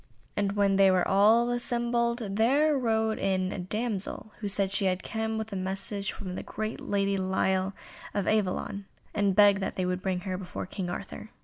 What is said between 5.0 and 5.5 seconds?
come